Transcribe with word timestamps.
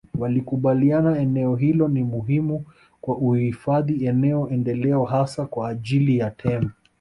walikubaliana 0.19 1.19
eneo 1.19 1.55
hilo 1.55 1.87
ni 1.87 2.03
muhimu 2.03 2.65
kwa 3.01 3.17
uhifadhi 3.17 4.05
eneo 4.05 4.49
endeleo 4.49 5.03
hasa 5.03 5.45
kwa 5.45 5.69
ajili 5.69 6.17
ya 6.17 6.31
tembo 6.31 6.69